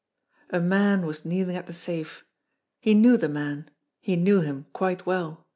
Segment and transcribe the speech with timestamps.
[0.49, 2.25] A man was kneeling at the safe.
[2.79, 3.69] He knew the man;
[3.99, 5.45] he knew him quite well.